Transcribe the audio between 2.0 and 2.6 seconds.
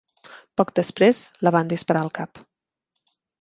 al cap.